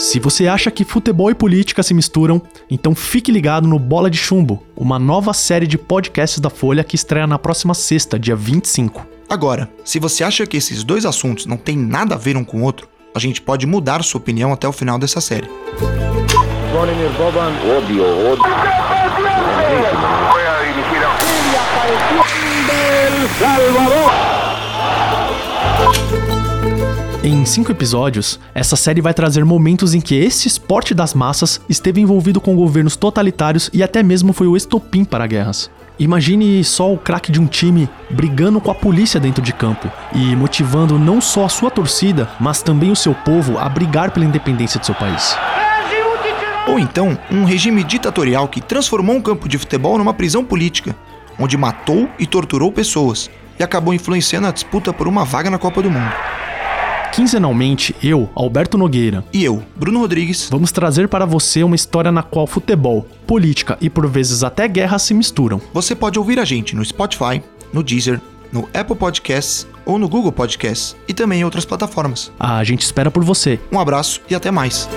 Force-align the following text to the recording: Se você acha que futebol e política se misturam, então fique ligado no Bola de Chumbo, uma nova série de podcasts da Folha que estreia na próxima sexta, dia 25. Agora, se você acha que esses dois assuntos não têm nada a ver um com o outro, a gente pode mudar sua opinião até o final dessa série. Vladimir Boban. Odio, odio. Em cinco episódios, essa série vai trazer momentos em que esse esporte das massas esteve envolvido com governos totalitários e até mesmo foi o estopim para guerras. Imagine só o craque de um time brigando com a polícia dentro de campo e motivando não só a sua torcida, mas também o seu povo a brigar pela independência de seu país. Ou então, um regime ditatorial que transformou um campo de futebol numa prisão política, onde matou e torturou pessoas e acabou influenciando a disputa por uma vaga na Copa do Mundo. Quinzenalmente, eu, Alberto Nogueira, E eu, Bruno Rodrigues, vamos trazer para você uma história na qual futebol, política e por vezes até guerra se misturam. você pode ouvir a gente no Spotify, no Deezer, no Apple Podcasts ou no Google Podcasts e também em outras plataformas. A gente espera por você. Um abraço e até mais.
Se 0.00 0.18
você 0.18 0.48
acha 0.48 0.70
que 0.70 0.82
futebol 0.82 1.30
e 1.30 1.34
política 1.34 1.82
se 1.82 1.92
misturam, 1.92 2.40
então 2.70 2.94
fique 2.94 3.30
ligado 3.30 3.68
no 3.68 3.78
Bola 3.78 4.08
de 4.08 4.16
Chumbo, 4.16 4.62
uma 4.74 4.98
nova 4.98 5.34
série 5.34 5.66
de 5.66 5.76
podcasts 5.76 6.40
da 6.40 6.48
Folha 6.48 6.82
que 6.82 6.96
estreia 6.96 7.26
na 7.26 7.38
próxima 7.38 7.74
sexta, 7.74 8.18
dia 8.18 8.34
25. 8.34 9.06
Agora, 9.28 9.68
se 9.84 9.98
você 9.98 10.24
acha 10.24 10.46
que 10.46 10.56
esses 10.56 10.82
dois 10.82 11.04
assuntos 11.04 11.44
não 11.44 11.58
têm 11.58 11.76
nada 11.76 12.14
a 12.14 12.18
ver 12.18 12.34
um 12.34 12.42
com 12.42 12.62
o 12.62 12.62
outro, 12.62 12.88
a 13.14 13.18
gente 13.18 13.42
pode 13.42 13.66
mudar 13.66 14.02
sua 14.02 14.18
opinião 14.18 14.54
até 14.54 14.66
o 14.66 14.72
final 14.72 14.98
dessa 14.98 15.20
série. 15.20 15.50
Vladimir 16.72 17.10
Boban. 17.18 17.52
Odio, 17.76 18.02
odio. 18.32 18.44
Em 27.22 27.44
cinco 27.44 27.70
episódios, 27.70 28.40
essa 28.54 28.76
série 28.76 29.02
vai 29.02 29.12
trazer 29.12 29.44
momentos 29.44 29.92
em 29.92 30.00
que 30.00 30.14
esse 30.14 30.48
esporte 30.48 30.94
das 30.94 31.12
massas 31.12 31.60
esteve 31.68 32.00
envolvido 32.00 32.40
com 32.40 32.56
governos 32.56 32.96
totalitários 32.96 33.68
e 33.74 33.82
até 33.82 34.02
mesmo 34.02 34.32
foi 34.32 34.46
o 34.46 34.56
estopim 34.56 35.04
para 35.04 35.26
guerras. 35.26 35.70
Imagine 35.98 36.64
só 36.64 36.90
o 36.90 36.96
craque 36.96 37.30
de 37.30 37.38
um 37.38 37.46
time 37.46 37.90
brigando 38.08 38.58
com 38.58 38.70
a 38.70 38.74
polícia 38.74 39.20
dentro 39.20 39.42
de 39.42 39.52
campo 39.52 39.92
e 40.14 40.34
motivando 40.34 40.98
não 40.98 41.20
só 41.20 41.44
a 41.44 41.50
sua 41.50 41.70
torcida, 41.70 42.26
mas 42.40 42.62
também 42.62 42.90
o 42.90 42.96
seu 42.96 43.14
povo 43.14 43.58
a 43.58 43.68
brigar 43.68 44.12
pela 44.12 44.24
independência 44.24 44.80
de 44.80 44.86
seu 44.86 44.94
país. 44.94 45.36
Ou 46.66 46.78
então, 46.78 47.18
um 47.30 47.44
regime 47.44 47.84
ditatorial 47.84 48.48
que 48.48 48.62
transformou 48.62 49.14
um 49.14 49.20
campo 49.20 49.46
de 49.46 49.58
futebol 49.58 49.98
numa 49.98 50.14
prisão 50.14 50.42
política, 50.42 50.96
onde 51.38 51.58
matou 51.58 52.08
e 52.18 52.26
torturou 52.26 52.72
pessoas 52.72 53.28
e 53.58 53.62
acabou 53.62 53.92
influenciando 53.92 54.46
a 54.46 54.52
disputa 54.52 54.90
por 54.90 55.06
uma 55.06 55.26
vaga 55.26 55.50
na 55.50 55.58
Copa 55.58 55.82
do 55.82 55.90
Mundo. 55.90 56.29
Quinzenalmente, 57.12 57.94
eu, 58.02 58.30
Alberto 58.34 58.78
Nogueira, 58.78 59.24
E 59.32 59.44
eu, 59.44 59.62
Bruno 59.76 60.00
Rodrigues, 60.00 60.48
vamos 60.50 60.70
trazer 60.70 61.08
para 61.08 61.26
você 61.26 61.62
uma 61.62 61.74
história 61.74 62.12
na 62.12 62.22
qual 62.22 62.46
futebol, 62.46 63.06
política 63.26 63.76
e 63.80 63.90
por 63.90 64.06
vezes 64.06 64.44
até 64.44 64.66
guerra 64.68 64.98
se 64.98 65.12
misturam. 65.12 65.60
você 65.72 65.94
pode 65.94 66.18
ouvir 66.18 66.38
a 66.38 66.44
gente 66.44 66.74
no 66.76 66.84
Spotify, 66.84 67.42
no 67.72 67.82
Deezer, 67.82 68.20
no 68.52 68.68
Apple 68.74 68.96
Podcasts 68.96 69.66
ou 69.84 69.98
no 69.98 70.08
Google 70.08 70.32
Podcasts 70.32 70.96
e 71.08 71.12
também 71.12 71.40
em 71.40 71.44
outras 71.44 71.64
plataformas. 71.64 72.32
A 72.38 72.62
gente 72.64 72.82
espera 72.82 73.10
por 73.10 73.24
você. 73.24 73.58
Um 73.72 73.78
abraço 73.78 74.20
e 74.28 74.34
até 74.34 74.50
mais. 74.50 74.88